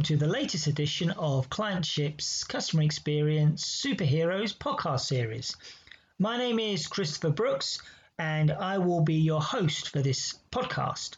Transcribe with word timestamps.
welcome 0.00 0.16
to 0.16 0.24
the 0.24 0.32
latest 0.32 0.66
edition 0.66 1.10
of 1.10 1.50
Clientship's 1.50 2.44
Customer 2.44 2.84
Experience 2.84 3.82
Superheroes 3.84 4.56
podcast 4.56 5.00
series. 5.00 5.54
My 6.18 6.38
name 6.38 6.58
is 6.58 6.86
Christopher 6.86 7.28
Brooks, 7.28 7.82
and 8.18 8.50
I 8.50 8.78
will 8.78 9.02
be 9.02 9.16
your 9.16 9.42
host 9.42 9.90
for 9.90 10.00
this 10.00 10.38
podcast. 10.50 11.16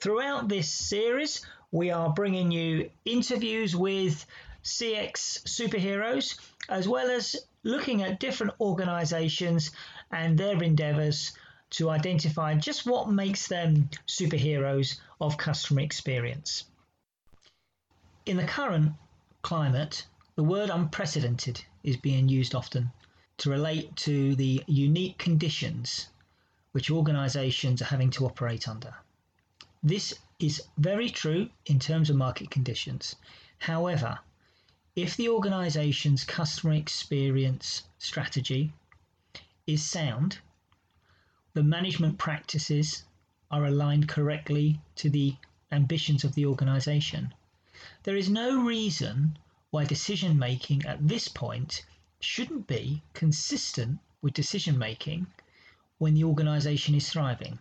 Throughout 0.00 0.48
this 0.48 0.68
series, 0.68 1.46
we 1.70 1.92
are 1.92 2.12
bringing 2.12 2.50
you 2.50 2.90
interviews 3.04 3.76
with 3.76 4.26
CX 4.64 5.44
superheroes, 5.44 6.40
as 6.68 6.88
well 6.88 7.12
as 7.12 7.36
looking 7.62 8.02
at 8.02 8.18
different 8.18 8.54
organizations 8.60 9.70
and 10.10 10.36
their 10.36 10.60
endeavors 10.60 11.34
to 11.70 11.88
identify 11.88 12.56
just 12.56 12.84
what 12.84 13.08
makes 13.08 13.46
them 13.46 13.88
superheroes 14.08 14.98
of 15.20 15.36
customer 15.36 15.82
experience. 15.82 16.64
In 18.28 18.36
the 18.36 18.44
current 18.44 18.92
climate, 19.40 20.04
the 20.34 20.44
word 20.44 20.68
unprecedented 20.68 21.64
is 21.82 21.96
being 21.96 22.28
used 22.28 22.54
often 22.54 22.92
to 23.38 23.48
relate 23.48 23.96
to 24.04 24.36
the 24.36 24.62
unique 24.66 25.16
conditions 25.16 26.08
which 26.72 26.90
organizations 26.90 27.80
are 27.80 27.86
having 27.86 28.10
to 28.10 28.26
operate 28.26 28.68
under. 28.68 28.94
This 29.82 30.12
is 30.38 30.62
very 30.76 31.08
true 31.08 31.48
in 31.64 31.78
terms 31.78 32.10
of 32.10 32.16
market 32.16 32.50
conditions. 32.50 33.16
However, 33.60 34.18
if 34.94 35.16
the 35.16 35.30
organisation's 35.30 36.22
customer 36.24 36.74
experience 36.74 37.84
strategy 37.98 38.74
is 39.66 39.82
sound, 39.82 40.40
the 41.54 41.62
management 41.62 42.18
practices 42.18 43.04
are 43.50 43.64
aligned 43.64 44.06
correctly 44.06 44.82
to 44.96 45.08
the 45.08 45.34
ambitions 45.72 46.24
of 46.24 46.34
the 46.34 46.44
organization, 46.44 47.32
there 48.02 48.16
is 48.16 48.28
no 48.28 48.60
reason 48.60 49.38
why 49.70 49.84
decision 49.84 50.36
making 50.36 50.84
at 50.84 51.06
this 51.06 51.28
point 51.28 51.84
shouldn't 52.18 52.66
be 52.66 53.00
consistent 53.14 54.00
with 54.20 54.34
decision 54.34 54.76
making 54.76 55.26
when 55.98 56.14
the 56.14 56.24
organization 56.24 56.94
is 56.96 57.08
thriving. 57.08 57.56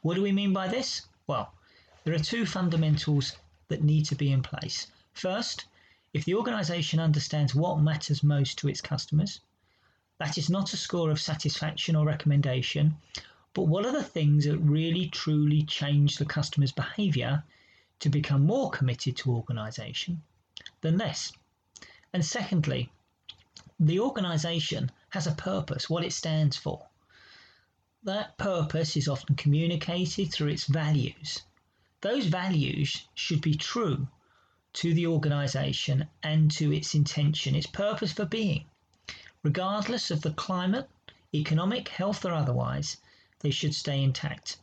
What 0.00 0.14
do 0.14 0.22
we 0.22 0.32
mean 0.32 0.52
by 0.52 0.66
this? 0.66 1.02
Well, 1.28 1.54
there 2.02 2.12
are 2.12 2.18
two 2.18 2.44
fundamentals 2.44 3.36
that 3.68 3.84
need 3.84 4.04
to 4.06 4.16
be 4.16 4.32
in 4.32 4.42
place. 4.42 4.88
First, 5.12 5.66
if 6.12 6.24
the 6.24 6.34
organization 6.34 6.98
understands 6.98 7.54
what 7.54 7.80
matters 7.80 8.24
most 8.24 8.58
to 8.58 8.68
its 8.68 8.80
customers, 8.80 9.38
that 10.18 10.36
is 10.36 10.50
not 10.50 10.72
a 10.72 10.76
score 10.76 11.10
of 11.10 11.20
satisfaction 11.20 11.94
or 11.94 12.04
recommendation, 12.04 12.96
but 13.54 13.68
what 13.68 13.86
are 13.86 13.92
the 13.92 14.02
things 14.02 14.44
that 14.44 14.58
really 14.58 15.06
truly 15.06 15.62
change 15.62 16.16
the 16.16 16.24
customer's 16.24 16.72
behavior 16.72 17.44
to 18.02 18.08
become 18.08 18.44
more 18.44 18.70
committed 18.70 19.16
to 19.16 19.32
organisation 19.32 20.22
than 20.82 20.98
less? 20.98 21.32
And 22.12 22.24
secondly, 22.24 22.92
the 23.80 24.00
organisation 24.00 24.90
has 25.10 25.26
a 25.26 25.32
purpose, 25.32 25.88
what 25.88 26.04
it 26.04 26.12
stands 26.12 26.56
for. 26.56 26.86
That 28.02 28.36
purpose 28.38 28.96
is 28.96 29.08
often 29.08 29.36
communicated 29.36 30.32
through 30.32 30.48
its 30.48 30.66
values. 30.66 31.42
Those 32.00 32.26
values 32.26 33.06
should 33.14 33.40
be 33.40 33.54
true 33.54 34.08
to 34.72 34.94
the 34.94 35.06
organisation 35.06 36.08
and 36.22 36.50
to 36.52 36.72
its 36.72 36.94
intention, 36.94 37.54
its 37.54 37.66
purpose 37.66 38.12
for 38.12 38.24
being. 38.24 38.64
Regardless 39.44 40.10
of 40.10 40.22
the 40.22 40.32
climate, 40.32 40.88
economic, 41.34 41.88
health, 41.88 42.24
or 42.24 42.32
otherwise, 42.32 42.96
they 43.40 43.50
should 43.50 43.74
stay 43.74 44.02
intact. 44.02 44.56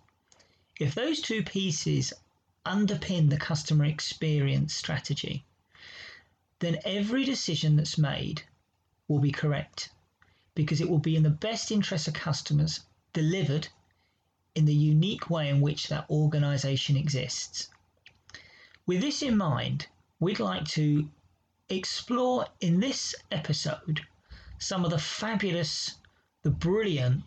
If 0.80 0.96
those 0.96 1.22
two 1.22 1.44
pieces 1.44 2.14
underpin 2.66 3.30
the 3.30 3.38
customer 3.38 3.86
experience 3.86 4.74
strategy, 4.74 5.46
then 6.60 6.80
every 6.86 7.24
decision 7.24 7.76
that's 7.76 7.98
made 7.98 8.44
will 9.08 9.20
be 9.20 9.32
correct 9.32 9.90
because 10.56 10.82
it 10.82 10.90
will 10.90 11.00
be 11.00 11.16
in 11.16 11.24
the 11.24 11.30
best 11.30 11.72
interest 11.72 12.08
of 12.08 12.14
customers 12.14 12.82
delivered 13.14 13.68
in 14.56 14.66
the 14.66 14.76
unique 14.76 15.30
way 15.30 15.48
in 15.48 15.62
which 15.62 15.88
that 15.88 16.10
organization 16.10 16.98
exists. 16.98 17.70
With 18.86 19.02
this 19.02 19.22
in 19.22 19.38
mind, 19.38 19.88
we'd 20.20 20.40
like 20.40 20.66
to 20.70 21.10
explore 21.70 22.48
in 22.60 22.80
this 22.80 23.16
episode 23.32 24.02
some 24.58 24.84
of 24.84 24.92
the 24.92 24.98
fabulous, 24.98 25.96
the 26.42 26.50
brilliant, 26.50 27.24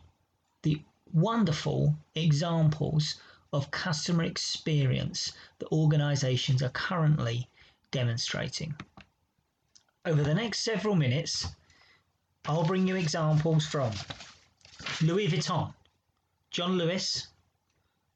the 0.62 0.82
wonderful 1.12 1.96
examples 2.14 3.20
of 3.52 3.70
customer 3.70 4.24
experience 4.24 5.32
that 5.58 5.70
organizations 5.72 6.62
are 6.62 6.70
currently 6.70 7.48
demonstrating. 7.90 8.74
Over 10.04 10.22
the 10.22 10.34
next 10.34 10.60
several 10.60 10.94
minutes, 10.94 11.46
I'll 12.46 12.64
bring 12.64 12.88
you 12.88 12.96
examples 12.96 13.66
from 13.66 13.92
Louis 15.00 15.28
Vuitton, 15.28 15.72
John 16.50 16.76
Lewis, 16.76 17.28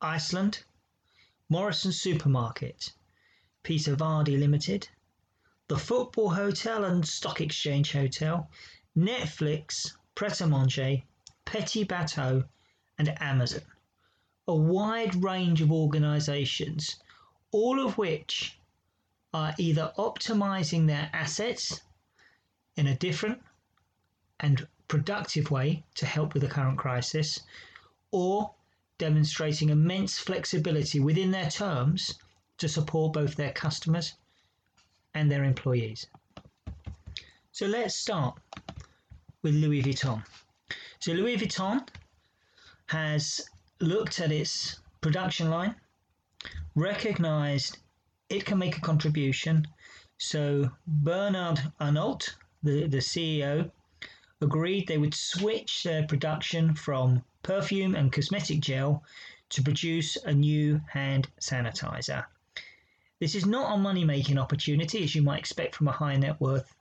Iceland, 0.01 0.65
Morrison 1.49 1.93
Supermarket, 1.93 2.93
Peter 3.63 3.95
Vardy 3.95 4.39
Limited, 4.39 4.89
the 5.69 5.79
Football 5.79 6.31
Hotel 6.31 6.85
and 6.85 7.07
Stock 7.07 7.41
Exchange 7.41 7.93
Hotel, 7.93 8.51
Netflix, 8.97 9.93
Pret 10.15 10.41
a 10.41 10.47
Manger, 10.47 11.03
Petit 11.45 11.85
Bateau, 11.85 12.45
and 12.99 13.23
Amazon. 13.23 13.63
A 14.49 14.55
wide 14.55 15.15
range 15.23 15.61
of 15.61 15.73
organizations, 15.73 16.97
all 17.51 17.85
of 17.85 17.99
which 17.99 18.59
are 19.35 19.55
either 19.59 19.93
optimizing 19.99 20.87
their 20.87 21.11
assets 21.13 21.81
in 22.77 22.87
a 22.87 22.97
different 22.97 23.43
and 24.41 24.67
productive 24.89 25.51
way 25.51 25.85
to 25.95 26.07
help 26.07 26.33
with 26.33 26.43
the 26.43 26.49
current 26.49 26.79
crisis, 26.79 27.41
or 28.13 28.55
demonstrating 28.99 29.71
immense 29.71 30.19
flexibility 30.19 31.01
within 31.01 31.31
their 31.33 31.51
terms 31.51 32.15
to 32.59 32.69
support 32.69 33.13
both 33.13 33.35
their 33.35 33.53
customers 33.53 34.15
and 35.15 35.31
their 35.31 35.45
employees. 35.45 36.07
So 37.53 37.67
let's 37.67 37.95
start 37.95 38.39
with 39.43 39.55
Louis 39.55 39.83
Vuitton. 39.83 40.23
So 41.01 41.13
Louis 41.13 41.37
Vuitton 41.37 41.87
has 42.87 43.49
looked 43.81 44.21
at 44.21 44.33
its 44.33 44.81
production 45.01 45.51
line, 45.51 45.75
recognized 46.75 47.79
it 48.29 48.45
can 48.45 48.59
make 48.59 48.77
a 48.77 48.81
contribution. 48.81 49.67
So 50.19 50.71
Bernard 50.87 51.61
Arnault, 51.79 52.35
the, 52.63 52.87
the 52.87 52.99
CEO, 52.99 53.71
agreed 54.41 54.87
they 54.87 54.99
would 54.99 55.15
switch 55.15 55.83
their 55.83 56.07
production 56.07 56.75
from 56.75 57.23
perfume 57.43 57.95
and 57.95 58.13
cosmetic 58.13 58.61
gel 58.61 59.03
to 59.51 59.63
produce 59.63 60.17
a 60.25 60.33
new 60.33 60.81
hand 60.93 61.29
sanitizer. 61.41 62.25
This 63.21 63.35
is 63.35 63.47
not 63.47 63.75
a 63.75 63.79
money 63.79 64.05
making 64.05 64.39
opportunity 64.39 65.05
as 65.05 65.15
you 65.15 65.23
might 65.23 65.39
expect 65.39 65.75
from 65.75 65.89
a 65.89 65.93
high 65.93 66.17
net 66.17 66.41
worth 66.41 66.75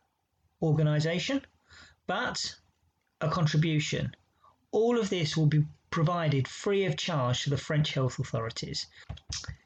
organization, 0.61 1.41
but 2.07 2.55
a 3.22 3.29
contribution. 3.29 4.16
All 4.72 5.00
of 5.00 5.09
this 5.09 5.38
will 5.38 5.45
be 5.45 5.63
provided 5.95 6.45
free 6.45 6.83
of 6.83 6.97
charge 6.97 7.44
to 7.44 7.50
the 7.50 7.57
French 7.57 7.94
health 7.94 8.19
authorities. 8.19 8.85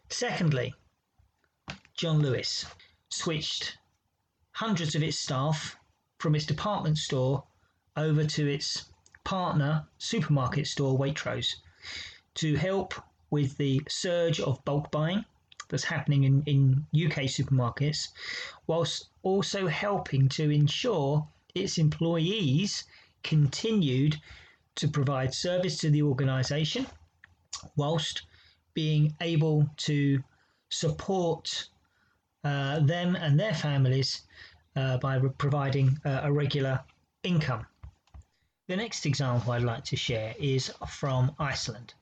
Secondly, 0.10 0.72
John 1.96 2.20
Lewis 2.20 2.68
switched 3.10 3.80
hundreds 4.52 4.94
of 4.94 5.02
its 5.02 5.18
staff 5.18 5.76
from 6.20 6.36
its 6.36 6.46
department 6.46 7.00
store 7.00 7.46
over 7.98 8.24
to 8.26 8.48
its 8.48 8.92
partner 9.24 9.88
supermarket 9.98 10.68
store 10.68 11.00
Waitrose 11.00 11.56
to 12.36 12.56
help 12.58 12.94
with 13.32 13.58
the 13.58 13.82
surge 13.90 14.40
of 14.40 14.64
bulk 14.66 14.92
buying 14.92 15.26
that's 15.70 15.86
happening 15.86 16.26
in, 16.26 16.44
in 16.44 16.86
UK 16.94 17.24
supermarkets, 17.24 18.10
whilst 18.68 19.10
also 19.24 19.66
helping 19.66 20.30
to 20.30 20.52
ensure 20.52 21.28
its 21.56 21.80
employees 21.80 22.84
continued 23.24 24.22
to 24.80 24.88
provide 24.88 25.34
service 25.34 25.78
to 25.78 25.90
the 25.90 26.02
organisation 26.02 26.86
whilst 27.76 28.24
being 28.74 29.14
able 29.22 29.70
to 29.78 30.24
support 30.70 31.68
uh, 32.44 32.80
them 32.80 33.16
and 33.16 33.40
their 33.40 33.54
families 33.54 34.22
uh, 34.76 34.98
by 34.98 35.20
providing 35.38 36.00
uh, 36.06 36.22
a 36.24 36.32
regular 36.32 36.80
income. 37.24 37.66
The 38.68 38.78
next 38.78 39.06
example 39.06 39.52
I'd 39.52 39.64
like 39.64 39.84
to 39.86 39.96
share 39.96 40.34
is 40.40 40.72
from 40.88 41.36
Iceland. 41.40 41.94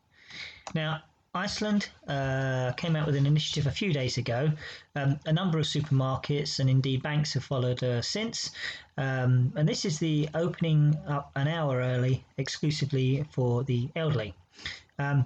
Now, 0.75 1.01
Iceland 1.37 1.89
uh, 2.07 2.73
came 2.73 2.95
out 2.95 3.05
with 3.05 3.15
an 3.15 3.25
initiative 3.25 3.67
a 3.67 3.71
few 3.71 3.93
days 3.93 4.17
ago. 4.17 4.51
Um, 4.95 5.19
a 5.25 5.31
number 5.31 5.59
of 5.59 5.65
supermarkets 5.65 6.59
and 6.59 6.69
indeed 6.69 7.03
banks 7.03 7.33
have 7.33 7.43
followed 7.43 7.83
uh, 7.83 8.01
since. 8.01 8.51
Um, 8.97 9.53
and 9.55 9.69
this 9.69 9.85
is 9.85 9.99
the 9.99 10.29
opening 10.33 10.97
up 11.07 11.31
an 11.35 11.47
hour 11.47 11.77
early 11.77 12.25
exclusively 12.37 13.23
for 13.29 13.63
the 13.63 13.89
elderly. 13.95 14.33
Um, 14.97 15.25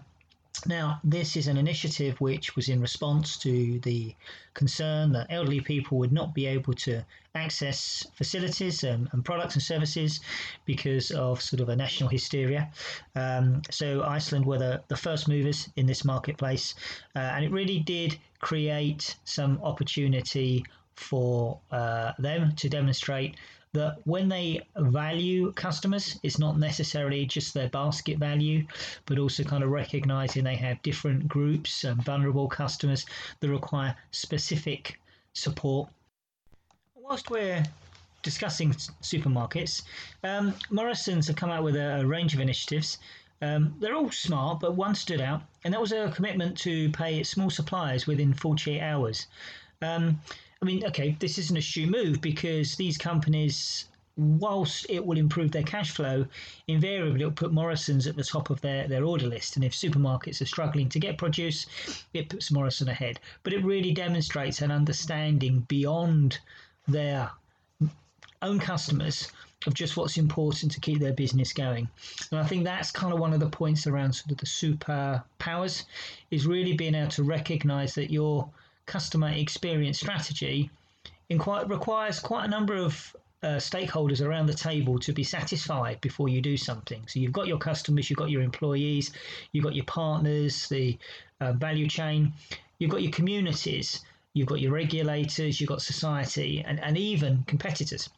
Now, 0.65 1.00
this 1.03 1.38
is 1.38 1.48
an 1.48 1.57
initiative 1.57 2.21
which 2.21 2.56
was 2.56 2.69
in 2.69 2.81
response 2.81 3.38
to 3.39 3.80
the 3.80 4.13
concern 4.53 5.12
that 5.13 5.27
elderly 5.30 5.62
people 5.62 5.98
would 5.98 6.12
not 6.12 6.36
be 6.36 6.45
able 6.45 6.74
to 6.74 7.03
access 7.33 8.06
facilities 8.13 8.83
and, 8.83 9.07
and 9.12 9.25
products 9.25 9.56
and 9.56 9.63
services 9.63 10.19
because 10.65 11.09
of 11.12 11.42
sort 11.42 11.62
of 11.62 11.69
a 11.69 11.75
national 11.75 12.09
hysteria. 12.09 12.69
Um, 13.15 13.62
so, 13.71 14.03
Iceland 14.03 14.45
were 14.45 14.59
the, 14.59 14.83
the 14.88 14.98
first 14.98 15.27
movers 15.27 15.69
in 15.77 15.88
this 15.88 16.06
marketplace, 16.06 16.75
uh, 17.15 17.19
and 17.19 17.44
it 17.44 17.51
really 17.51 17.80
did 17.80 18.19
create 18.39 19.15
some 19.24 19.59
opportunity 19.63 20.63
for 20.95 21.59
uh, 21.71 22.12
them 22.19 22.53
to 22.57 22.69
demonstrate 22.69 23.36
that 23.73 23.97
when 24.03 24.27
they 24.27 24.62
value 24.77 25.51
customers, 25.53 26.19
it's 26.23 26.39
not 26.39 26.59
necessarily 26.59 27.25
just 27.25 27.53
their 27.53 27.69
basket 27.69 28.18
value, 28.18 28.65
but 29.06 29.18
also 29.18 29.44
kind 29.44 29.63
of 29.63 29.69
recognizing 29.69 30.44
they 30.44 30.56
have 30.56 30.81
different 30.81 31.27
groups 31.27 31.83
and 31.83 32.03
vulnerable 32.03 32.50
customers 32.50 33.06
that 33.39 33.50
require 33.50 33.95
specific 34.12 35.00
support. 35.33 35.89
Whilst 36.95 37.29
we're 37.29 37.63
discussing 38.23 38.71
supermarkets, 39.01 39.83
um, 40.24 40.53
Morrison's 40.69 41.27
have 41.27 41.35
come 41.38 41.50
out 41.50 41.63
with 41.63 41.75
a, 41.75 42.01
a 42.01 42.06
range 42.06 42.33
of 42.33 42.39
initiatives. 42.41 42.97
Um, 43.41 43.75
they're 43.79 43.95
all 43.95 44.11
smart, 44.11 44.59
but 44.59 44.75
one 44.75 44.93
stood 44.93 45.19
out, 45.19 45.41
and 45.63 45.73
that 45.73 45.81
was 45.81 45.91
a 45.91 46.11
commitment 46.11 46.57
to 46.59 46.91
pay 46.91 47.23
small 47.23 47.49
suppliers 47.49 48.05
within 48.05 48.33
48 48.33 48.79
hours. 48.79 49.27
Um, 49.81 50.21
I 50.61 50.65
mean, 50.65 50.85
okay, 50.85 51.17
this 51.19 51.39
isn't 51.39 51.57
a 51.57 51.61
shoe 51.61 51.88
move 51.88 52.21
because 52.21 52.75
these 52.75 52.99
companies, 52.99 53.85
whilst 54.15 54.85
it 54.89 55.03
will 55.03 55.17
improve 55.17 55.51
their 55.51 55.63
cash 55.63 55.89
flow, 55.89 56.27
invariably 56.67 57.21
it'll 57.21 57.31
put 57.31 57.51
Morrison's 57.51 58.05
at 58.05 58.15
the 58.15 58.23
top 58.23 58.51
of 58.51 58.61
their, 58.61 58.88
their 58.88 59.05
order 59.05 59.25
list. 59.25 59.55
And 59.55 59.65
if 59.65 59.73
supermarkets 59.73 60.39
are 60.39 60.45
struggling 60.45 60.89
to 60.89 60.99
get 60.99 61.17
produce, 61.17 61.65
it 62.13 62.29
puts 62.29 62.51
Morrison 62.51 62.89
ahead. 62.89 63.19
But 63.41 63.53
it 63.53 63.65
really 63.65 63.91
demonstrates 63.91 64.61
an 64.61 64.69
understanding 64.69 65.61
beyond 65.61 66.38
their 66.88 67.31
own 68.41 68.59
customers 68.59 69.31
of 69.67 69.73
just 69.73 69.95
what's 69.95 70.17
important 70.17 70.71
to 70.71 70.79
keep 70.79 70.99
their 70.99 71.13
business 71.13 71.53
going. 71.53 71.88
And 72.31 72.39
I 72.39 72.43
think 72.43 72.63
that's 72.63 72.91
kind 72.91 73.13
of 73.13 73.19
one 73.19 73.33
of 73.33 73.39
the 73.39 73.49
points 73.49 73.85
around 73.85 74.13
sort 74.13 74.31
of 74.31 74.38
the 74.38 74.45
super 74.45 75.23
powers 75.38 75.85
is 76.31 76.47
really 76.47 76.73
being 76.73 76.95
able 76.95 77.11
to 77.11 77.23
recognize 77.23 77.93
that 77.95 78.11
your 78.11 78.49
customer 78.88 79.29
experience 79.29 79.99
strategy 79.99 80.69
quite 81.39 81.69
requires 81.69 82.19
quite 82.19 82.45
a 82.45 82.47
number 82.49 82.75
of 82.75 83.15
uh, 83.43 83.57
stakeholders 83.57 84.21
around 84.21 84.47
the 84.47 84.53
table 84.53 84.99
to 84.99 85.13
be 85.13 85.23
satisfied 85.23 85.99
before 86.01 86.29
you 86.29 86.41
do 86.41 86.57
something. 86.57 87.01
So 87.07 87.19
you've 87.19 87.31
got 87.31 87.47
your 87.47 87.57
customers, 87.57 88.09
you've 88.09 88.17
got 88.17 88.29
your 88.29 88.41
employees, 88.41 89.11
you've 89.51 89.63
got 89.63 89.73
your 89.73 89.85
partners, 89.85 90.67
the 90.69 90.97
uh, 91.39 91.53
value 91.53 91.88
chain, 91.88 92.33
you've 92.79 92.91
got 92.91 93.01
your 93.01 93.11
communities, 93.11 94.01
you've 94.33 94.47
got 94.47 94.59
your 94.59 94.73
regulators, 94.73 95.59
you've 95.59 95.69
got 95.69 95.81
society, 95.81 96.63
and, 96.67 96.79
and 96.81 96.97
even 96.97 97.43
competitors. 97.47 98.09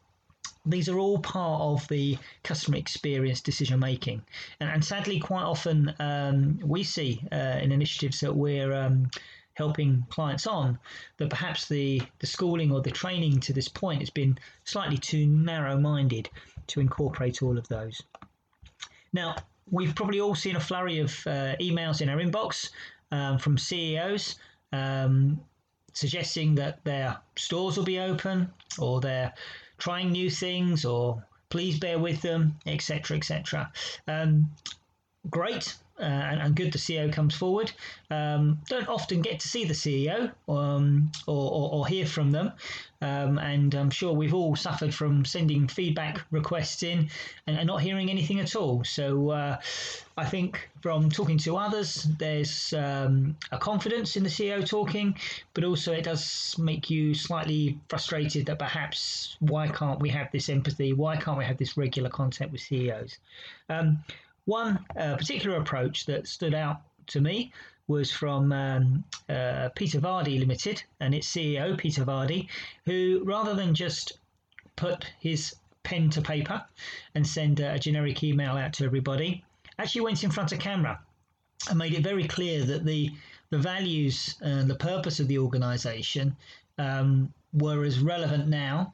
These 0.66 0.88
are 0.88 0.98
all 0.98 1.18
part 1.18 1.60
of 1.60 1.86
the 1.88 2.18
customer 2.42 2.76
experience 2.76 3.40
decision 3.40 3.80
making. 3.80 4.22
And, 4.60 4.70
and 4.70 4.84
sadly, 4.84 5.20
quite 5.20 5.42
often 5.42 5.94
um, 5.98 6.58
we 6.62 6.82
see 6.84 7.22
uh, 7.30 7.58
in 7.60 7.72
initiatives 7.72 8.20
that 8.20 8.34
we're 8.34 8.72
um, 8.72 9.10
helping 9.54 10.06
clients 10.10 10.46
on, 10.46 10.78
that 11.18 11.30
perhaps 11.30 11.68
the, 11.68 12.02
the 12.18 12.26
schooling 12.26 12.72
or 12.72 12.80
the 12.80 12.90
training 12.90 13.40
to 13.40 13.52
this 13.52 13.68
point 13.68 14.00
has 14.00 14.10
been 14.10 14.38
slightly 14.64 14.98
too 14.98 15.26
narrow 15.26 15.78
minded 15.78 16.28
to 16.68 16.80
incorporate 16.80 17.42
all 17.42 17.58
of 17.58 17.68
those. 17.68 18.02
Now, 19.12 19.36
we've 19.70 19.94
probably 19.94 20.20
all 20.20 20.34
seen 20.34 20.56
a 20.56 20.60
flurry 20.60 20.98
of 20.98 21.10
uh, 21.26 21.56
emails 21.60 22.00
in 22.00 22.08
our 22.08 22.18
inbox 22.18 22.70
um, 23.12 23.38
from 23.38 23.58
CEOs 23.58 24.36
um, 24.72 25.40
suggesting 25.92 26.56
that 26.56 26.84
their 26.84 27.16
stores 27.36 27.76
will 27.76 27.84
be 27.84 28.00
open 28.00 28.52
or 28.78 29.00
they're 29.00 29.32
trying 29.78 30.10
new 30.10 30.30
things 30.30 30.84
or 30.84 31.22
please 31.50 31.78
bear 31.78 31.98
with 31.98 32.22
them, 32.22 32.58
etc., 32.66 33.16
etc. 33.16 33.72
Um, 34.08 34.50
great 35.30 35.76
uh, 35.98 36.02
and, 36.02 36.40
and, 36.40 36.56
good 36.56 36.72
the 36.72 36.78
CEO 36.78 37.12
comes 37.12 37.34
forward. 37.36 37.70
Um, 38.10 38.58
don't 38.68 38.88
often 38.88 39.22
get 39.22 39.38
to 39.40 39.48
see 39.48 39.64
the 39.64 39.74
CEO 39.74 40.32
um, 40.48 41.12
or, 41.26 41.50
or, 41.52 41.72
or, 41.72 41.86
hear 41.86 42.04
from 42.04 42.32
them. 42.32 42.50
Um, 43.00 43.38
and 43.38 43.74
I'm 43.74 43.90
sure 43.90 44.12
we've 44.12 44.34
all 44.34 44.56
suffered 44.56 44.92
from 44.92 45.24
sending 45.24 45.68
feedback 45.68 46.22
requests 46.32 46.82
in 46.82 47.10
and, 47.46 47.56
and 47.56 47.66
not 47.66 47.80
hearing 47.80 48.10
anything 48.10 48.40
at 48.40 48.56
all. 48.56 48.82
So 48.82 49.30
uh, 49.30 49.60
I 50.16 50.24
think 50.24 50.68
from 50.80 51.10
talking 51.10 51.38
to 51.38 51.56
others, 51.56 52.08
there's 52.18 52.72
um, 52.72 53.36
a 53.52 53.58
confidence 53.58 54.16
in 54.16 54.24
the 54.24 54.30
CEO 54.30 54.66
talking, 54.66 55.16
but 55.54 55.62
also 55.62 55.92
it 55.92 56.04
does 56.04 56.56
make 56.58 56.90
you 56.90 57.14
slightly 57.14 57.78
frustrated 57.88 58.46
that 58.46 58.58
perhaps 58.58 59.36
why 59.40 59.68
can't 59.68 60.00
we 60.00 60.08
have 60.08 60.32
this 60.32 60.48
empathy? 60.48 60.92
Why 60.92 61.16
can't 61.16 61.38
we 61.38 61.44
have 61.44 61.58
this 61.58 61.76
regular 61.76 62.10
contact 62.10 62.50
with 62.50 62.62
CEOs? 62.62 63.18
One 64.46 64.84
uh, 64.96 65.16
particular 65.16 65.56
approach 65.56 66.06
that 66.06 66.28
stood 66.28 66.54
out 66.54 66.82
to 67.08 67.20
me 67.20 67.52
was 67.86 68.10
from 68.10 68.52
um, 68.52 69.04
uh, 69.28 69.70
Peter 69.74 70.00
Vardy 70.00 70.38
Limited 70.38 70.82
and 71.00 71.14
its 71.14 71.30
CEO, 71.30 71.76
Peter 71.76 72.04
Vardy, 72.04 72.48
who 72.84 73.22
rather 73.24 73.54
than 73.54 73.74
just 73.74 74.12
put 74.76 75.06
his 75.18 75.54
pen 75.82 76.10
to 76.10 76.22
paper 76.22 76.64
and 77.14 77.26
send 77.26 77.60
a 77.60 77.78
generic 77.78 78.22
email 78.22 78.52
out 78.52 78.72
to 78.74 78.84
everybody, 78.84 79.44
actually 79.78 80.00
went 80.02 80.24
in 80.24 80.30
front 80.30 80.52
of 80.52 80.58
camera 80.58 81.00
and 81.68 81.78
made 81.78 81.94
it 81.94 82.02
very 82.02 82.26
clear 82.26 82.64
that 82.64 82.84
the 82.84 83.12
the 83.50 83.58
values 83.58 84.36
and 84.40 84.68
the 84.68 84.74
purpose 84.74 85.20
of 85.20 85.28
the 85.28 85.38
organisation 85.38 86.36
um, 86.78 87.32
were 87.52 87.84
as 87.84 88.00
relevant 88.00 88.48
now 88.48 88.92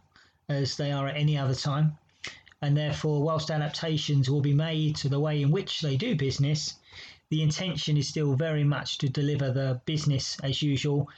as 0.49 0.77
they 0.77 0.93
are 0.93 1.07
at 1.09 1.17
any 1.17 1.39
other 1.39 1.55
time 1.55 1.97
and 2.63 2.77
therefore, 2.77 3.23
whilst 3.23 3.51
adaptations 3.51 4.29
will 4.29 4.41
be 4.41 4.55
made 4.55 4.97
to 4.97 5.09
the 5.09 5.21
way 5.21 5.43
in 5.43 5.51
which 5.51 5.81
they 5.81 5.97
do 5.97 6.15
business, 6.15 6.77
the 7.31 7.43
intention 7.43 7.97
is 7.97 8.09
still 8.09 8.35
very 8.35 8.65
much 8.65 8.99
to 8.99 9.09
deliver 9.09 9.51
the 9.51 9.81
business 9.87 10.39
as 10.43 10.63
usual 10.63 11.09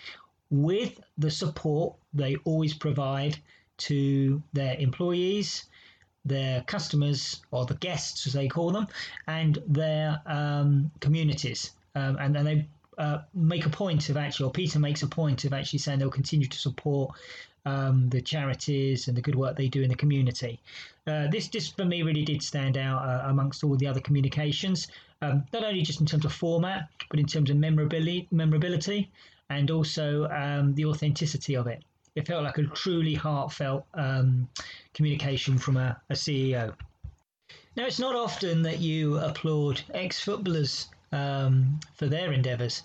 with 0.51 1.01
the 1.17 1.31
support 1.31 1.95
they 2.13 2.37
always 2.45 2.75
provide 2.75 3.39
to 3.79 4.43
their 4.53 4.77
employees, 4.79 5.65
their 6.25 6.63
customers, 6.63 7.41
or 7.51 7.65
the 7.65 7.75
guests 7.75 8.27
as 8.27 8.35
they 8.35 8.47
call 8.47 8.71
them, 8.71 8.87
and 9.27 9.59
their 9.67 10.21
um, 10.27 10.91
communities. 11.01 11.73
Um, 11.95 12.17
and, 12.21 12.37
and 12.37 12.47
they 12.47 12.67
uh, 12.99 13.19
make 13.35 13.67
a 13.67 13.71
point 13.71 14.11
of 14.11 14.17
actually, 14.17 14.47
or 14.47 14.53
Peter 14.53 14.79
makes 14.79 15.03
a 15.03 15.09
point 15.09 15.45
of 15.45 15.53
actually 15.53 15.79
saying 15.79 15.99
they'll 15.99 16.11
continue 16.11 16.47
to 16.47 16.59
support 16.59 17.15
um, 17.65 18.09
the 18.09 18.21
charities 18.21 19.09
and 19.09 19.17
the 19.17 19.21
good 19.21 19.35
work 19.35 19.57
they 19.57 19.69
do 19.69 19.83
in 19.83 19.89
the 19.89 19.97
community. 19.97 20.61
Uh, 21.07 21.27
this 21.29 21.49
just 21.49 21.77
for 21.77 21.85
me 21.85 22.03
really 22.03 22.25
did 22.25 22.43
stand 22.43 22.77
out 22.77 23.03
uh, 23.03 23.29
amongst 23.29 23.65
all 23.65 23.77
the 23.77 23.87
other 23.87 24.01
communications, 24.01 24.89
um, 25.21 25.45
not 25.53 25.65
only 25.65 25.83
just 25.83 26.01
in 26.01 26.07
terms 26.07 26.25
of 26.25 26.33
format, 26.33 26.89
but 27.11 27.19
in 27.19 27.27
terms 27.27 27.51
of 27.51 27.57
memorability, 27.57 28.29
memorability 28.31 29.11
and 29.51 29.71
also 29.71 30.29
um, 30.31 30.75
the 30.75 30.85
authenticity 30.85 31.55
of 31.57 31.67
it. 31.67 31.83
It 32.15 32.27
felt 32.27 32.45
like 32.45 32.59
a 32.59 32.65
truly 32.65 33.15
heartfelt 33.15 33.87
um, 33.95 34.49
communication 34.95 35.59
from 35.59 35.77
a, 35.77 36.01
a, 36.11 36.15
CEO. 36.15 36.75
Now, 37.77 37.87
it's 37.87 37.99
not 37.99 38.15
often 38.15 38.63
that 38.63 38.81
you 38.81 39.19
applaud 39.19 39.83
ex 39.95 40.21
footballers 40.21 40.89
um, 41.11 41.81
for 41.95 42.07
their 42.07 42.33
endeavours. 42.33 42.83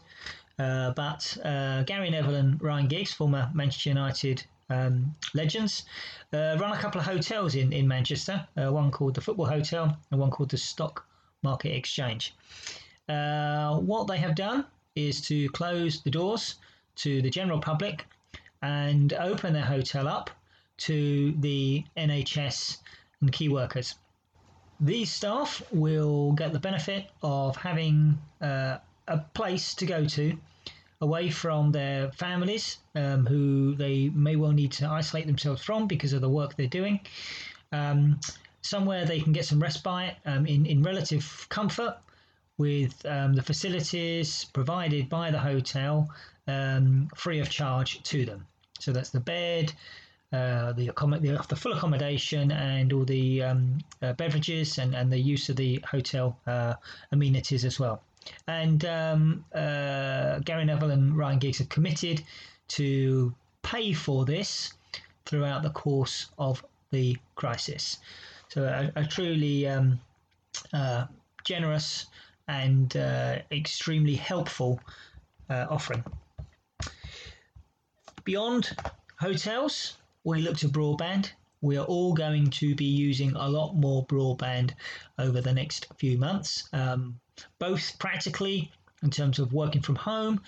Uh, 0.60 0.92
but 0.92 1.38
uh, 1.44 1.84
Gary 1.84 2.10
Neville 2.10 2.36
and 2.36 2.62
Ryan 2.62 2.88
Giggs, 2.88 3.14
former 3.14 3.52
Manchester 3.54 3.90
United 3.90 4.46
um, 4.70 5.16
legends, 5.34 5.86
uh, 6.34 6.58
run 6.60 6.72
a 6.72 6.78
couple 6.78 7.00
of 7.00 7.08
hotels 7.08 7.56
in, 7.56 7.72
in 7.72 7.88
Manchester, 7.88 8.48
uh, 8.58 8.72
one 8.72 8.92
called 8.92 9.16
the 9.16 9.22
Football 9.22 9.46
Hotel 9.46 9.98
and 10.12 10.20
one 10.20 10.30
called 10.30 10.50
the 10.50 10.58
Stock 10.58 11.06
Market 11.44 11.76
Exchange. 11.76 12.36
Uh, 13.08 13.78
what 13.78 14.08
they 14.08 14.18
have 14.18 14.36
done 14.36 14.66
is 14.96 15.22
to 15.22 15.50
close 15.50 16.02
the 16.02 16.10
doors 16.10 16.56
to 16.96 17.22
the 17.22 17.30
general 17.30 17.60
public 17.60 18.06
and 18.62 19.14
open 19.14 19.54
their 19.54 19.66
hotel 19.66 20.08
up 20.08 20.30
to 20.78 21.34
the 21.40 21.84
NHS 21.96 22.78
and 23.22 23.32
key 23.32 23.50
workers. 23.50 23.96
These 24.80 25.12
staff 25.12 25.62
will 25.72 26.34
get 26.34 26.54
the 26.54 26.60
benefit 26.60 27.10
of 27.24 27.56
having 27.56 28.20
uh, 28.42 28.78
a 29.08 29.18
place 29.34 29.74
to 29.76 29.86
go 29.86 30.06
to 30.06 30.38
away 31.02 31.30
from 31.30 31.72
their 31.72 32.12
families 32.12 32.80
um, 32.96 33.26
who 33.26 33.76
they 33.76 34.10
may 34.10 34.36
well 34.36 34.52
need 34.52 34.72
to 34.72 34.88
isolate 34.88 35.28
themselves 35.28 35.64
from 35.64 35.88
because 35.88 36.14
of 36.14 36.22
the 36.22 36.30
work 36.30 36.56
they're 36.56 36.68
doing. 36.68 37.00
Um, 37.72 38.20
somewhere 38.62 39.06
they 39.06 39.20
can 39.20 39.34
get 39.34 39.46
some 39.46 39.62
respite 39.62 40.16
um, 40.26 40.46
in, 40.46 40.66
in 40.66 40.84
relative 40.84 41.48
comfort 41.50 41.98
with 42.58 43.06
um, 43.06 43.34
the 43.34 43.44
facilities 43.44 44.46
provided 44.46 45.08
by 45.10 45.32
the 45.32 45.40
hotel 45.40 46.10
um, 46.48 47.08
free 47.16 47.40
of 47.40 47.50
charge 47.50 48.02
to 48.04 48.26
them. 48.26 48.46
So 48.80 48.92
that's 48.92 49.10
the 49.12 49.20
bed, 49.20 49.74
uh, 50.34 50.74
the, 50.74 50.88
the, 50.88 51.46
the, 51.48 51.56
full 51.56 51.74
accommodation 51.74 52.52
and 52.52 52.92
all 52.92 53.06
the 53.06 53.44
um, 53.44 53.80
uh, 54.02 54.14
beverages 54.14 54.78
and, 54.78 54.96
and 54.96 55.12
the 55.12 55.20
use 55.20 55.50
of 55.50 55.56
the 55.56 55.80
hotel 55.90 56.38
uh, 56.48 56.74
amenities 57.12 57.64
as 57.64 57.80
well. 57.80 58.02
And 58.48 58.86
um, 58.86 59.46
uh, 59.54 60.40
Gary 60.40 60.66
Neville 60.66 60.92
and 60.92 61.18
Ryan 61.18 61.40
Giggs 61.40 61.60
have 61.60 61.70
committed 61.70 62.24
to 62.70 63.34
pay 63.62 63.94
for 63.94 64.26
this 64.26 64.74
throughout 65.26 65.64
the 65.64 65.70
course 65.70 66.28
of 66.38 66.64
the 66.92 67.18
crisis. 67.36 67.98
So 68.50 68.64
a, 68.64 69.02
a 69.02 69.06
truly 69.06 69.68
um, 69.68 70.00
uh, 70.74 71.06
generous 71.44 72.08
and 72.48 72.96
uh, 72.96 73.40
extremely 73.52 74.16
helpful 74.16 74.80
uh, 75.50 75.68
offering. 75.70 76.04
Beyond 78.24 78.76
hotels, 79.20 79.98
we 80.24 80.42
look 80.42 80.58
to 80.58 80.70
broadband. 80.70 81.32
We 81.62 81.78
are 81.78 81.86
all 81.86 82.14
going 82.14 82.50
to 82.52 82.76
be 82.76 82.86
using 82.86 83.36
a 83.36 83.50
lot 83.50 83.76
more 83.76 84.06
broadband 84.06 84.72
over 85.18 85.42
the 85.42 85.54
next 85.54 85.88
few 85.98 86.18
months, 86.18 86.70
um, 86.74 87.20
both 87.60 87.98
practically 88.00 88.72
in 89.04 89.10
terms 89.10 89.40
of 89.40 89.54
working 89.54 89.82
from 89.82 89.96
home 89.96 90.42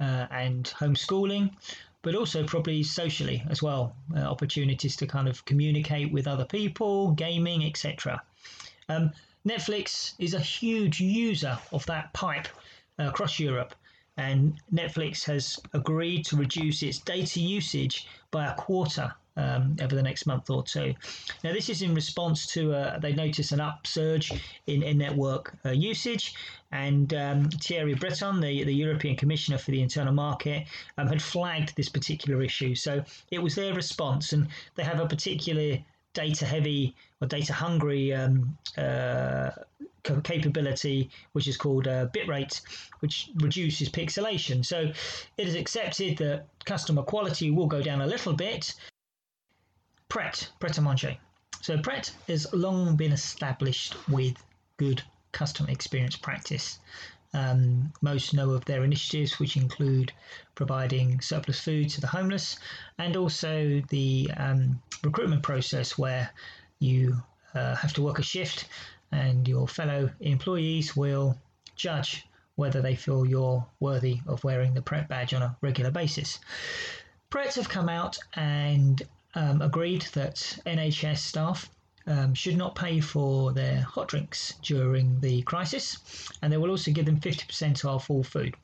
uh, 0.00 0.26
and 0.30 0.64
homeschooling, 0.78 1.50
but 2.02 2.14
also 2.14 2.44
probably 2.44 2.82
socially 2.82 3.42
as 3.48 3.62
well. 3.62 3.94
Uh, 4.16 4.20
opportunities 4.20 4.96
to 4.96 5.06
kind 5.06 5.28
of 5.28 5.44
communicate 5.44 6.12
with 6.12 6.26
other 6.26 6.44
people, 6.44 7.12
gaming, 7.12 7.64
etc. 7.64 8.22
Um, 8.88 9.12
Netflix 9.46 10.14
is 10.18 10.34
a 10.34 10.40
huge 10.40 11.00
user 11.00 11.58
of 11.72 11.86
that 11.86 12.12
pipe 12.12 12.48
uh, 12.98 13.04
across 13.04 13.38
Europe, 13.38 13.74
and 14.16 14.60
Netflix 14.72 15.24
has 15.24 15.58
agreed 15.72 16.24
to 16.26 16.36
reduce 16.36 16.82
its 16.82 16.98
data 16.98 17.40
usage 17.40 18.06
by 18.30 18.46
a 18.46 18.54
quarter 18.54 19.14
um, 19.36 19.76
over 19.80 19.94
the 19.94 20.02
next 20.02 20.26
month 20.26 20.50
or 20.50 20.62
two. 20.62 20.94
Now, 21.42 21.52
this 21.52 21.68
is 21.68 21.82
in 21.82 21.94
response 21.94 22.46
to 22.54 22.74
uh, 22.74 22.98
they 22.98 23.12
noticed 23.12 23.52
an 23.52 23.60
upsurge 23.60 24.32
in, 24.66 24.82
in 24.82 24.98
network 24.98 25.54
uh, 25.64 25.70
usage, 25.70 26.34
and 26.70 27.12
um, 27.14 27.50
Thierry 27.50 27.94
Breton, 27.94 28.40
the, 28.40 28.64
the 28.64 28.74
European 28.74 29.16
Commissioner 29.16 29.58
for 29.58 29.70
the 29.70 29.82
Internal 29.82 30.12
Market, 30.12 30.66
um, 30.98 31.06
had 31.06 31.22
flagged 31.22 31.76
this 31.76 31.88
particular 31.88 32.42
issue. 32.42 32.74
So 32.74 33.04
it 33.30 33.42
was 33.42 33.54
their 33.54 33.74
response, 33.74 34.32
and 34.32 34.48
they 34.74 34.84
have 34.84 35.00
a 35.00 35.06
particular 35.06 35.78
data 36.14 36.44
heavy 36.44 36.94
or 37.20 37.26
data 37.26 37.52
hungry 37.52 38.12
um, 38.12 38.56
uh, 38.76 39.50
capability, 40.24 41.10
which 41.32 41.46
is 41.46 41.56
called 41.56 41.86
uh, 41.86 42.06
bitrate, 42.08 42.60
which 43.00 43.30
reduces 43.36 43.88
pixelation. 43.88 44.64
So 44.64 44.90
it 45.36 45.48
is 45.48 45.54
accepted 45.54 46.18
that 46.18 46.46
customer 46.64 47.02
quality 47.02 47.50
will 47.50 47.66
go 47.66 47.82
down 47.82 48.00
a 48.00 48.06
little 48.06 48.32
bit, 48.32 48.74
Pret, 50.12 50.50
Pret 50.60 50.76
a 50.76 50.82
Manger. 50.82 51.16
So 51.62 51.78
Pret 51.78 52.12
has 52.28 52.46
long 52.52 52.96
been 52.96 53.12
established 53.12 53.96
with 54.10 54.36
good 54.76 55.02
customer 55.32 55.70
experience 55.70 56.16
practice. 56.16 56.78
Um, 57.32 57.94
most 58.02 58.34
know 58.34 58.50
of 58.50 58.66
their 58.66 58.84
initiatives, 58.84 59.38
which 59.38 59.56
include 59.56 60.12
providing 60.54 61.22
surplus 61.22 61.60
food 61.60 61.88
to 61.88 62.02
the 62.02 62.08
homeless 62.08 62.58
and 62.98 63.16
also 63.16 63.80
the 63.88 64.30
um, 64.36 64.82
recruitment 65.02 65.42
process 65.42 65.96
where 65.96 66.28
you 66.78 67.16
uh, 67.54 67.74
have 67.76 67.94
to 67.94 68.02
work 68.02 68.18
a 68.18 68.22
shift 68.22 68.66
and 69.12 69.48
your 69.48 69.66
fellow 69.66 70.10
employees 70.20 70.94
will 70.94 71.38
judge 71.74 72.26
whether 72.56 72.82
they 72.82 72.96
feel 72.96 73.24
you're 73.24 73.66
worthy 73.80 74.20
of 74.26 74.44
wearing 74.44 74.74
the 74.74 74.82
Pret 74.82 75.08
badge 75.08 75.32
on 75.32 75.40
a 75.40 75.56
regular 75.62 75.90
basis. 75.90 76.38
Prets 77.30 77.54
have 77.54 77.70
come 77.70 77.88
out 77.88 78.18
and 78.34 79.02
um, 79.34 79.62
agreed 79.62 80.02
that 80.12 80.36
NHS 80.66 81.18
staff 81.18 81.70
um, 82.06 82.34
should 82.34 82.56
not 82.56 82.74
pay 82.74 83.00
for 83.00 83.52
their 83.52 83.80
hot 83.80 84.08
drinks 84.08 84.54
during 84.62 85.20
the 85.20 85.42
crisis, 85.42 85.98
and 86.42 86.52
they 86.52 86.56
will 86.56 86.70
also 86.70 86.90
give 86.90 87.06
them 87.06 87.20
50% 87.20 87.84
off 87.84 88.10
all 88.10 88.22
food. 88.22 88.54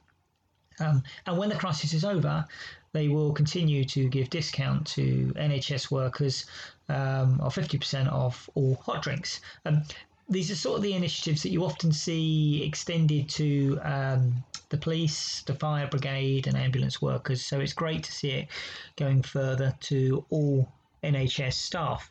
Um, 0.80 1.02
and 1.26 1.38
when 1.38 1.48
the 1.48 1.56
crisis 1.56 1.92
is 1.92 2.04
over, 2.04 2.46
they 2.92 3.08
will 3.08 3.32
continue 3.32 3.84
to 3.84 4.08
give 4.08 4.30
discount 4.30 4.86
to 4.88 5.32
NHS 5.36 5.90
workers 5.90 6.46
um, 6.88 7.40
or 7.42 7.50
50% 7.50 8.10
off 8.10 8.48
all 8.54 8.76
hot 8.76 9.02
drinks. 9.02 9.40
Um, 9.64 9.82
these 10.28 10.50
are 10.50 10.56
sort 10.56 10.76
of 10.76 10.82
the 10.82 10.94
initiatives 10.94 11.42
that 11.42 11.50
you 11.50 11.64
often 11.64 11.92
see 11.92 12.62
extended 12.64 13.28
to 13.30 13.78
um, 13.82 14.44
the 14.70 14.76
police, 14.76 15.42
the 15.42 15.54
fire 15.54 15.86
brigade, 15.86 16.46
and 16.46 16.56
ambulance 16.56 17.00
workers. 17.00 17.44
So 17.44 17.60
it's 17.60 17.72
great 17.72 18.02
to 18.04 18.12
see 18.12 18.30
it 18.30 18.48
going 18.96 19.22
further 19.22 19.74
to 19.80 20.24
all 20.30 20.68
NHS 21.02 21.54
staff. 21.54 22.10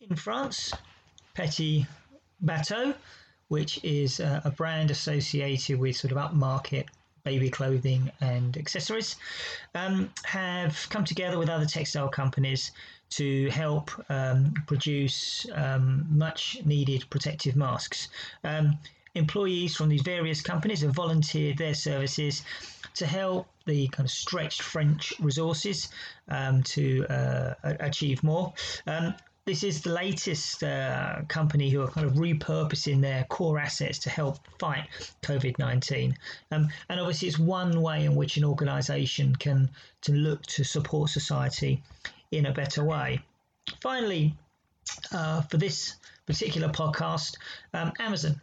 In 0.00 0.16
France, 0.16 0.72
Petit 1.34 1.86
Bateau, 2.40 2.94
which 3.48 3.82
is 3.84 4.20
a, 4.20 4.52
brand 4.56 4.90
associated 4.90 5.78
with 5.78 5.96
sort 5.96 6.12
of 6.12 6.18
upmarket 6.18 6.86
baby 7.24 7.48
clothing 7.48 8.10
and 8.20 8.56
accessories, 8.56 9.16
um, 9.74 10.10
have 10.24 10.86
come 10.90 11.04
together 11.04 11.38
with 11.38 11.48
other 11.48 11.64
textile 11.64 12.08
companies 12.08 12.70
to 13.10 13.48
help 13.50 13.90
um, 14.10 14.52
produce 14.66 15.46
um, 15.54 16.06
much 16.10 16.58
needed 16.64 17.08
protective 17.10 17.56
masks. 17.56 18.08
Employees 19.14 19.76
from 19.76 19.88
these 19.88 20.02
various 20.02 20.40
companies 20.40 20.82
have 20.82 20.94
volunteered 20.94 21.58
their 21.58 21.74
services 21.74 22.42
to 22.94 23.06
help 23.06 23.48
the 23.66 23.88
kind 23.88 24.06
of 24.06 24.10
stretched 24.10 24.62
French 24.62 25.12
resources 25.20 25.88
um, 26.28 26.62
to 26.62 27.06
uh, 27.06 27.54
achieve 27.80 28.22
more. 28.22 28.52
Um, 28.86 29.14
this 29.46 29.62
is 29.62 29.82
the 29.82 29.90
latest 29.90 30.62
uh, 30.62 31.20
company 31.28 31.68
who 31.68 31.82
are 31.82 31.88
kind 31.88 32.06
of 32.06 32.14
repurposing 32.14 33.02
their 33.02 33.24
core 33.24 33.58
assets 33.58 33.98
to 34.00 34.10
help 34.10 34.38
fight 34.58 34.88
COVID 35.22 35.58
19. 35.58 36.16
Um, 36.50 36.68
and 36.88 36.98
obviously, 36.98 37.28
it's 37.28 37.38
one 37.38 37.82
way 37.82 38.06
in 38.06 38.14
which 38.14 38.38
an 38.38 38.44
organization 38.44 39.36
can 39.36 39.70
to 40.02 40.12
look 40.12 40.42
to 40.46 40.64
support 40.64 41.10
society 41.10 41.82
in 42.30 42.46
a 42.46 42.52
better 42.52 42.82
way. 42.82 43.20
Finally, 43.82 44.34
uh, 45.12 45.42
for 45.42 45.58
this 45.58 45.96
particular 46.26 46.68
podcast, 46.68 47.36
um, 47.74 47.92
Amazon. 47.98 48.40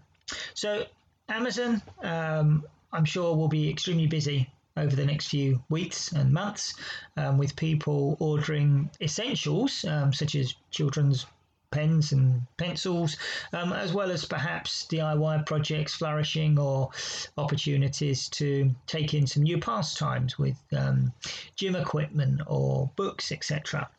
So, 0.54 0.86
Amazon, 1.30 1.82
um, 2.02 2.64
I'm 2.92 3.06
sure, 3.06 3.36
will 3.36 3.48
be 3.48 3.70
extremely 3.70 4.08
busy 4.08 4.50
over 4.78 4.96
the 4.96 5.06
next 5.06 5.28
few 5.28 5.62
weeks 5.70 6.12
and 6.12 6.32
months 6.32 6.76
um, 7.18 7.38
with 7.38 7.56
people 7.56 8.16
ordering 8.20 8.90
essentials 9.02 9.84
um, 9.86 10.14
such 10.14 10.36
as 10.36 10.56
children's 10.72 11.26
pens 11.72 12.12
and 12.12 12.42
pencils, 12.58 13.18
um, 13.54 13.74
as 13.74 13.94
well 13.94 14.12
as 14.12 14.26
perhaps 14.26 14.86
DIY 14.90 15.46
projects 15.46 15.96
flourishing 15.96 16.60
or 16.60 16.90
opportunities 17.38 18.30
to 18.30 18.74
take 18.88 19.14
in 19.14 19.26
some 19.26 19.44
new 19.44 19.58
pastimes 19.58 20.38
with 20.38 20.58
um, 20.78 21.12
gym 21.56 21.76
equipment 21.76 22.42
or 22.48 22.92
books, 22.96 23.32
etc. 23.32 23.90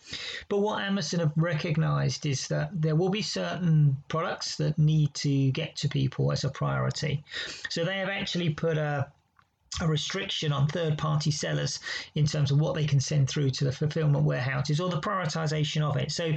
But 0.49 0.59
what 0.59 0.83
Amazon 0.83 1.21
have 1.21 1.33
recognized 1.37 2.27
is 2.27 2.47
that 2.49 2.71
there 2.73 2.97
will 2.97 3.11
be 3.11 3.23
certain 3.23 3.97
products 4.09 4.57
that 4.57 4.79
need 4.79 5.15
to 5.15 5.51
get 5.53 5.75
to 5.77 5.89
people 5.89 6.31
as 6.31 6.45
a 6.45 6.51
priority. 6.51 7.25
So 7.71 7.85
they 7.85 7.99
have 7.99 8.09
actually 8.09 8.51
put 8.51 8.79
a 8.79 9.11
a 9.81 9.87
restriction 9.87 10.53
on 10.53 10.69
third 10.69 10.99
party 10.99 11.31
sellers 11.31 11.81
in 12.15 12.27
terms 12.27 12.51
of 12.51 12.61
what 12.61 12.75
they 12.75 12.85
can 12.85 13.01
send 13.01 13.29
through 13.29 13.49
to 13.49 13.65
the 13.65 13.73
fulfillment 13.73 14.25
warehouses 14.25 14.81
or 14.81 14.91
the 14.91 15.01
prioritization 15.01 15.81
of 15.83 15.97
it. 15.97 16.13
So 16.13 16.35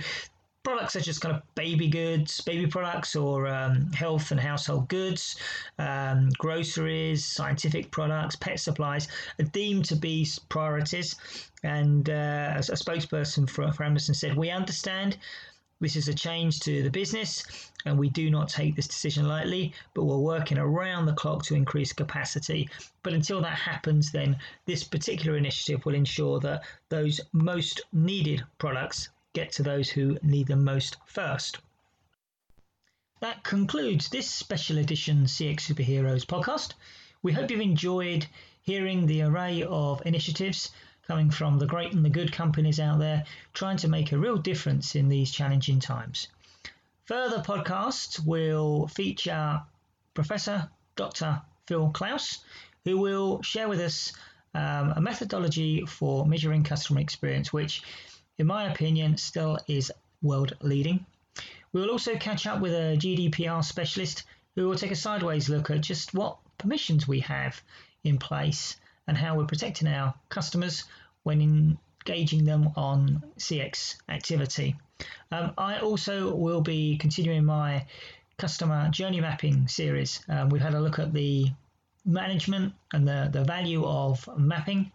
products 0.65 0.93
such 0.93 1.07
as 1.07 1.19
kind 1.19 1.35
of 1.35 1.41
baby 1.55 1.87
goods, 1.87 2.41
baby 2.41 2.67
products, 2.67 3.15
or 3.15 3.47
um, 3.47 3.91
health 3.93 4.31
and 4.31 4.39
household 4.39 4.89
goods, 4.89 5.37
um, 5.79 6.29
groceries, 6.37 7.23
scientific 7.23 7.91
products, 7.91 8.35
pet 8.35 8.59
supplies 8.59 9.07
are 9.39 9.45
deemed 9.45 9.85
to 9.85 9.95
be 9.95 10.27
priorities. 10.49 11.15
And 11.63 12.09
uh, 12.09 12.55
a 12.57 12.61
spokesperson 12.61 13.49
for, 13.49 13.71
for 13.71 13.83
Amazon 13.83 14.15
said, 14.15 14.35
We 14.35 14.49
understand 14.49 15.17
this 15.81 15.95
is 15.95 16.07
a 16.07 16.13
change 16.13 16.61
to 16.61 16.81
the 16.81 16.89
business, 16.89 17.43
and 17.85 17.99
we 17.99 18.09
do 18.09 18.31
not 18.31 18.49
take 18.49 18.75
this 18.75 18.87
decision 18.87 19.27
lightly, 19.27 19.73
but 19.93 20.05
we're 20.05 20.17
working 20.17 20.57
around 20.57 21.05
the 21.05 21.13
clock 21.13 21.43
to 21.43 21.53
increase 21.53 21.93
capacity. 21.93 22.69
But 23.03 23.13
until 23.13 23.41
that 23.41 23.57
happens, 23.57 24.11
then 24.11 24.37
this 24.65 24.83
particular 24.83 25.37
initiative 25.37 25.85
will 25.85 25.93
ensure 25.93 26.39
that 26.39 26.63
those 26.89 27.21
most 27.33 27.81
needed 27.93 28.43
products 28.57 29.09
get 29.35 29.51
to 29.51 29.63
those 29.63 29.89
who 29.89 30.17
need 30.23 30.47
them 30.47 30.63
most 30.63 30.97
first. 31.05 31.59
That 33.19 33.43
concludes 33.43 34.09
this 34.09 34.29
special 34.29 34.77
edition 34.77 35.25
CX 35.25 35.59
Superheroes 35.59 36.25
podcast. 36.25 36.73
We 37.21 37.33
hope 37.33 37.51
you've 37.51 37.59
enjoyed 37.59 38.25
hearing 38.61 39.05
the 39.05 39.23
array 39.23 39.61
of 39.63 40.01
initiatives 40.05 40.71
coming 41.05 41.29
from 41.29 41.59
the 41.59 41.67
great 41.67 41.91
and 41.91 42.03
the 42.03 42.09
good 42.09 42.31
companies 42.31 42.79
out 42.79 42.99
there 42.99 43.25
trying 43.53 43.77
to 43.77 43.89
make 43.89 44.11
a 44.11 44.17
real 44.17 44.37
difference 44.37 44.95
in 44.95 45.09
these 45.09 45.31
challenging 45.31 45.79
times. 45.79 46.29
Further 47.05 47.41
podcasts 47.41 48.25
will 48.25 48.87
feature 48.87 49.61
Professor 50.13 50.69
Dr. 50.95 51.41
Phil 51.67 51.89
Klaus, 51.89 52.39
who 52.85 52.97
will 52.97 53.41
share 53.41 53.67
with 53.67 53.81
us 53.81 54.13
um, 54.53 54.93
a 54.95 55.01
methodology 55.01 55.85
for 55.85 56.25
measuring 56.25 56.63
customer 56.63 57.01
experience, 57.01 57.51
which 57.51 57.83
in 58.37 58.47
my 58.47 58.71
opinion, 58.71 59.17
still 59.17 59.59
is 59.67 59.91
world 60.21 60.55
leading. 60.61 61.05
We 61.71 61.81
will 61.81 61.91
also 61.91 62.15
catch 62.15 62.47
up 62.47 62.61
with 62.61 62.73
a 62.73 62.97
GDPR 62.97 63.63
specialist 63.63 64.23
who 64.55 64.67
will 64.67 64.77
take 64.77 64.91
a 64.91 64.95
sideways 64.95 65.49
look 65.49 65.69
at 65.69 65.81
just 65.81 66.13
what 66.13 66.37
permissions 66.57 67.07
we 67.07 67.19
have 67.21 67.61
in 68.03 68.17
place 68.17 68.77
and 69.07 69.17
how 69.17 69.35
we're 69.35 69.45
protecting 69.45 69.87
our 69.87 70.13
customers 70.29 70.85
when 71.23 71.41
engaging 71.41 72.45
them 72.45 72.71
on 72.75 73.23
CX 73.37 73.97
activity. 74.09 74.75
Um, 75.31 75.53
I 75.57 75.79
also 75.79 76.33
will 76.35 76.61
be 76.61 76.97
continuing 76.97 77.45
my 77.45 77.85
customer 78.37 78.89
journey 78.89 79.21
mapping 79.21 79.67
series. 79.67 80.21
Um, 80.29 80.49
we've 80.49 80.61
had 80.61 80.73
a 80.73 80.79
look 80.79 80.99
at 80.99 81.13
the 81.13 81.51
management 82.05 82.73
and 82.93 83.07
the, 83.07 83.29
the 83.31 83.43
value 83.43 83.83
of 83.85 84.27
mapping. 84.37 84.91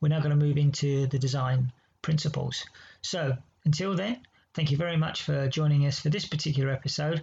We're 0.00 0.08
now 0.08 0.20
going 0.20 0.38
to 0.38 0.44
move 0.44 0.56
into 0.56 1.06
the 1.08 1.18
design 1.18 1.72
principles. 2.02 2.64
So 3.00 3.36
until 3.64 3.94
then, 3.94 4.20
thank 4.54 4.70
you 4.70 4.76
very 4.76 4.96
much 4.96 5.22
for 5.22 5.48
joining 5.48 5.86
us 5.86 5.98
for 5.98 6.10
this 6.10 6.26
particular 6.26 6.70
episode 6.70 7.22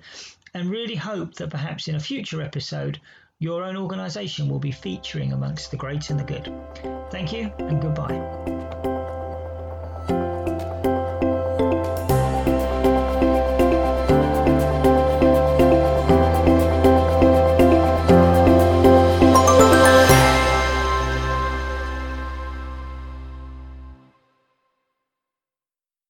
and 0.53 0.69
really 0.69 0.95
hope 0.95 1.35
that 1.35 1.51
perhaps 1.51 1.87
in 1.87 1.95
a 1.95 1.99
future 1.99 2.41
episode, 2.41 2.99
your 3.39 3.63
own 3.63 3.77
organisation 3.77 4.49
will 4.49 4.59
be 4.59 4.71
featuring 4.71 5.31
amongst 5.31 5.71
the 5.71 5.77
great 5.77 6.09
and 6.09 6.19
the 6.19 6.23
good. 6.23 6.51
Thank 7.11 7.31
you 7.31 7.51
and 7.59 7.81
goodbye. 7.81 8.88